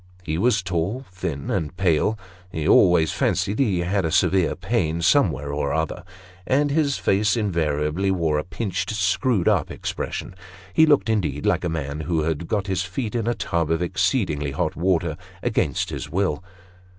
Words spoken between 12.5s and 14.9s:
his feet in a tub of exceedingly hot